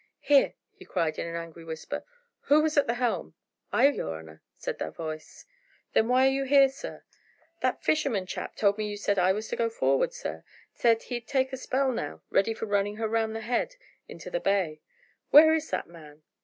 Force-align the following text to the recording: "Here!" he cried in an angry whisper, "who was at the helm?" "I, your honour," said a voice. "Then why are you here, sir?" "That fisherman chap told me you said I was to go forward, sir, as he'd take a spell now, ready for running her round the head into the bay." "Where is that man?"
"Here!" 0.21 0.55
he 0.71 0.83
cried 0.83 1.19
in 1.19 1.27
an 1.27 1.35
angry 1.35 1.63
whisper, 1.63 2.03
"who 2.45 2.63
was 2.63 2.75
at 2.75 2.87
the 2.87 2.95
helm?" 2.95 3.35
"I, 3.71 3.87
your 3.89 4.17
honour," 4.17 4.41
said 4.55 4.81
a 4.81 4.89
voice. 4.89 5.45
"Then 5.93 6.07
why 6.07 6.25
are 6.25 6.31
you 6.31 6.43
here, 6.45 6.69
sir?" 6.69 7.03
"That 7.61 7.83
fisherman 7.83 8.25
chap 8.25 8.55
told 8.55 8.79
me 8.79 8.87
you 8.89 8.97
said 8.97 9.19
I 9.19 9.31
was 9.31 9.47
to 9.49 9.55
go 9.55 9.69
forward, 9.69 10.11
sir, 10.11 10.43
as 10.83 11.03
he'd 11.03 11.27
take 11.27 11.53
a 11.53 11.57
spell 11.57 11.91
now, 11.91 12.23
ready 12.31 12.55
for 12.55 12.65
running 12.65 12.95
her 12.95 13.07
round 13.07 13.35
the 13.35 13.41
head 13.41 13.75
into 14.07 14.31
the 14.31 14.39
bay." 14.39 14.81
"Where 15.29 15.53
is 15.53 15.69
that 15.69 15.85
man?" 15.85 16.23